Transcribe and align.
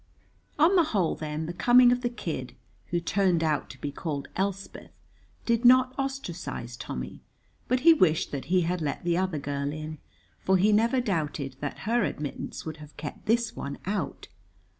On 0.57 0.75
the 0.75 0.83
whole, 0.97 1.13
then, 1.13 1.45
the 1.45 1.53
coming 1.53 1.91
of 1.91 2.01
the 2.01 2.09
kid, 2.09 2.55
who 2.87 2.99
turned 2.99 3.43
out 3.43 3.69
to 3.69 3.79
be 3.79 3.91
called 3.91 4.29
Elspeth, 4.35 4.89
did 5.45 5.63
not 5.63 5.93
ostracize 5.95 6.75
Tommy, 6.75 7.21
but 7.67 7.81
he 7.81 7.93
wished 7.93 8.31
that 8.31 8.45
he 8.45 8.61
had 8.61 8.81
let 8.81 9.03
the 9.03 9.15
other 9.17 9.37
girl 9.37 9.71
in, 9.71 9.99
for 10.39 10.57
he 10.57 10.73
never 10.73 11.01
doubted 11.01 11.55
that 11.59 11.81
her 11.85 12.03
admittance 12.03 12.65
would 12.65 12.77
have 12.77 12.97
kept 12.97 13.27
this 13.27 13.55
one 13.55 13.77
out. 13.85 14.27